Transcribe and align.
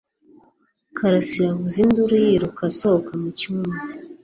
Karasira 0.97 1.47
avuza 1.53 1.77
induru 1.85 2.15
yiruka 2.25 2.61
asohoka 2.71 3.11
mu 3.21 3.29
cyumba. 3.39 3.73